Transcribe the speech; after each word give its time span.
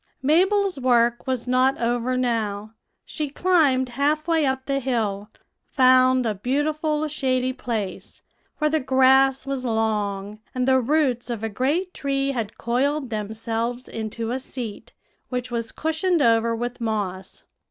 "Mabel's 0.23 0.79
work 0.79 1.27
was 1.27 1.47
not 1.47 1.79
over 1.79 2.17
now; 2.17 2.73
she 3.05 3.29
climbed 3.29 3.89
half 3.89 4.27
way 4.27 4.47
up 4.47 4.65
the 4.65 4.79
hill, 4.79 5.29
found 5.69 6.25
a 6.25 6.33
beautiful 6.33 7.07
shady 7.07 7.53
place, 7.53 8.23
where 8.57 8.71
the 8.71 8.79
grass 8.79 9.45
was 9.45 9.63
long, 9.63 10.39
and 10.55 10.67
the 10.67 10.79
roots 10.81 11.29
of 11.29 11.43
a 11.43 11.49
great 11.49 11.93
tree 11.93 12.29
had 12.31 12.57
coiled 12.57 13.11
themselves 13.11 13.87
into 13.87 14.31
a 14.31 14.39
seat, 14.39 14.91
which 15.29 15.51
was 15.51 15.71
cushioned 15.71 16.19
over 16.23 16.55
with 16.55 16.81
moss. 16.81 17.43